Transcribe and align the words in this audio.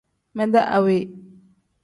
Mede 0.37 0.59
awe. 0.77 0.97